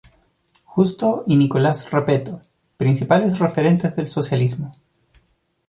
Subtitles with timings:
[0.65, 2.41] Justo y Nicolás Repetto,
[2.77, 4.73] principales referentes del socialismo.